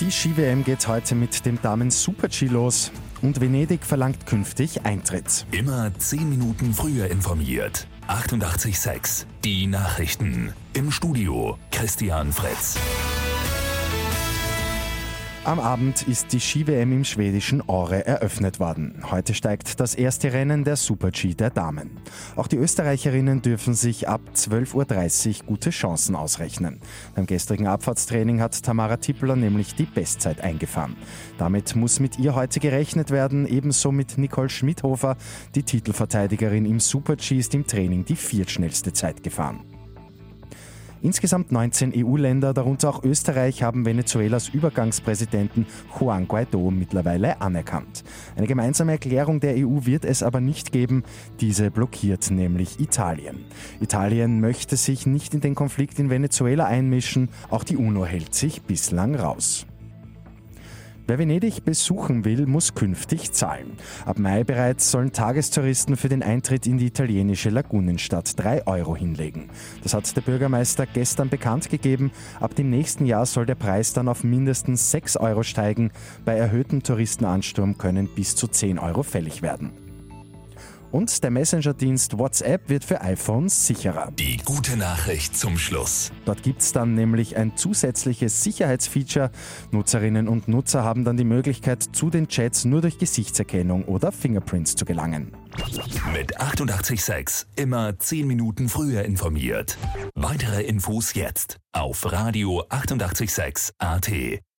Die 0.00 0.10
Ski-WM 0.10 0.64
geht 0.64 0.88
heute 0.88 1.14
mit 1.14 1.44
dem 1.46 1.60
Damen-Super-G 1.60 2.46
los 2.46 2.90
und 3.20 3.40
Venedig 3.40 3.84
verlangt 3.84 4.26
künftig 4.26 4.84
Eintritt. 4.84 5.46
Immer 5.52 5.92
10 5.96 6.28
Minuten 6.28 6.74
früher 6.74 7.08
informiert. 7.08 7.86
88.6 8.08 9.26
Die 9.44 9.66
Nachrichten. 9.66 10.52
Im 10.72 10.90
Studio 10.90 11.56
Christian 11.70 12.32
Fritz. 12.32 12.78
Am 15.44 15.58
Abend 15.58 16.06
ist 16.06 16.32
die 16.32 16.38
Ski-WM 16.38 16.92
im 16.92 17.04
schwedischen 17.04 17.62
Åre 17.62 18.06
eröffnet 18.06 18.60
worden. 18.60 19.02
Heute 19.10 19.34
steigt 19.34 19.80
das 19.80 19.96
erste 19.96 20.32
Rennen 20.32 20.62
der 20.62 20.76
Super-G 20.76 21.34
der 21.34 21.50
Damen. 21.50 21.90
Auch 22.36 22.46
die 22.46 22.58
Österreicherinnen 22.58 23.42
dürfen 23.42 23.74
sich 23.74 24.08
ab 24.08 24.20
12.30 24.36 25.40
Uhr 25.40 25.46
gute 25.46 25.70
Chancen 25.70 26.14
ausrechnen. 26.14 26.78
Beim 27.16 27.26
gestrigen 27.26 27.66
Abfahrtstraining 27.66 28.40
hat 28.40 28.62
Tamara 28.62 28.98
Tippler 28.98 29.34
nämlich 29.34 29.74
die 29.74 29.86
Bestzeit 29.86 30.40
eingefahren. 30.42 30.96
Damit 31.38 31.74
muss 31.74 31.98
mit 31.98 32.20
ihr 32.20 32.36
heute 32.36 32.60
gerechnet 32.60 33.10
werden, 33.10 33.44
ebenso 33.44 33.90
mit 33.90 34.18
Nicole 34.18 34.48
Schmidhofer. 34.48 35.16
Die 35.56 35.64
Titelverteidigerin 35.64 36.66
im 36.66 36.78
Super-G 36.78 37.38
ist 37.38 37.52
im 37.56 37.66
Training 37.66 38.04
die 38.04 38.14
viertschnellste 38.16 38.92
Zeit 38.92 39.24
gefahren. 39.24 39.71
Insgesamt 41.02 41.50
19 41.50 41.92
EU-Länder, 41.96 42.54
darunter 42.54 42.88
auch 42.88 43.02
Österreich, 43.02 43.64
haben 43.64 43.84
Venezuelas 43.84 44.48
Übergangspräsidenten 44.48 45.66
Juan 45.98 46.28
Guaido 46.28 46.70
mittlerweile 46.70 47.40
anerkannt. 47.40 48.04
Eine 48.36 48.46
gemeinsame 48.46 48.92
Erklärung 48.92 49.40
der 49.40 49.56
EU 49.56 49.84
wird 49.84 50.04
es 50.04 50.22
aber 50.22 50.40
nicht 50.40 50.70
geben. 50.70 51.02
Diese 51.40 51.72
blockiert 51.72 52.30
nämlich 52.30 52.78
Italien. 52.78 53.44
Italien 53.80 54.40
möchte 54.40 54.76
sich 54.76 55.04
nicht 55.04 55.34
in 55.34 55.40
den 55.40 55.56
Konflikt 55.56 55.98
in 55.98 56.08
Venezuela 56.08 56.66
einmischen. 56.66 57.30
Auch 57.50 57.64
die 57.64 57.76
UNO 57.76 58.06
hält 58.06 58.32
sich 58.32 58.62
bislang 58.62 59.16
raus. 59.16 59.66
Wer 61.06 61.18
Venedig 61.18 61.64
besuchen 61.64 62.24
will, 62.24 62.46
muss 62.46 62.74
künftig 62.74 63.32
zahlen. 63.32 63.72
Ab 64.06 64.18
Mai 64.20 64.44
bereits 64.44 64.90
sollen 64.90 65.12
Tagestouristen 65.12 65.96
für 65.96 66.08
den 66.08 66.22
Eintritt 66.22 66.66
in 66.66 66.78
die 66.78 66.86
italienische 66.86 67.50
Lagunenstadt 67.50 68.38
3 68.38 68.66
Euro 68.68 68.94
hinlegen. 68.94 69.50
Das 69.82 69.94
hat 69.94 70.14
der 70.16 70.20
Bürgermeister 70.20 70.86
gestern 70.86 71.28
bekannt 71.28 71.70
gegeben. 71.70 72.12
Ab 72.38 72.54
dem 72.54 72.70
nächsten 72.70 73.04
Jahr 73.04 73.26
soll 73.26 73.46
der 73.46 73.56
Preis 73.56 73.92
dann 73.92 74.08
auf 74.08 74.22
mindestens 74.22 74.92
6 74.92 75.16
Euro 75.16 75.42
steigen. 75.42 75.90
Bei 76.24 76.36
erhöhtem 76.36 76.84
Touristenansturm 76.84 77.78
können 77.78 78.08
bis 78.14 78.36
zu 78.36 78.46
10 78.46 78.78
Euro 78.78 79.02
fällig 79.02 79.42
werden. 79.42 79.81
Und 80.92 81.24
der 81.24 81.30
Messenger-Dienst 81.30 82.18
WhatsApp 82.18 82.68
wird 82.68 82.84
für 82.84 83.00
iPhones 83.00 83.66
sicherer. 83.66 84.12
Die 84.18 84.36
gute 84.36 84.76
Nachricht 84.76 85.34
zum 85.34 85.56
Schluss. 85.56 86.12
Dort 86.26 86.42
gibt 86.42 86.60
es 86.60 86.72
dann 86.72 86.94
nämlich 86.94 87.38
ein 87.38 87.56
zusätzliches 87.56 88.42
Sicherheitsfeature. 88.42 89.30
Nutzerinnen 89.70 90.28
und 90.28 90.48
Nutzer 90.48 90.84
haben 90.84 91.04
dann 91.04 91.16
die 91.16 91.24
Möglichkeit, 91.24 91.82
zu 91.82 92.10
den 92.10 92.28
Chats 92.28 92.66
nur 92.66 92.82
durch 92.82 92.98
Gesichtserkennung 92.98 93.86
oder 93.86 94.12
Fingerprints 94.12 94.76
zu 94.76 94.84
gelangen. 94.84 95.32
Mit 96.12 96.38
886 96.38 97.46
immer 97.56 97.98
10 97.98 98.26
Minuten 98.26 98.68
früher 98.68 99.02
informiert. 99.04 99.78
Weitere 100.14 100.62
Infos 100.62 101.14
jetzt 101.14 101.58
auf 101.72 102.12
Radio 102.12 102.64
886 102.68 103.72
AT. 103.78 104.42